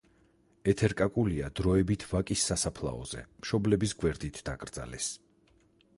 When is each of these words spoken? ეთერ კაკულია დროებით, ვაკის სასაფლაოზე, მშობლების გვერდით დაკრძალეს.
ეთერ 0.71 0.95
კაკულია 1.01 1.49
დროებით, 1.59 2.07
ვაკის 2.13 2.47
სასაფლაოზე, 2.51 3.23
მშობლების 3.45 3.95
გვერდით 4.01 4.41
დაკრძალეს. 4.49 5.15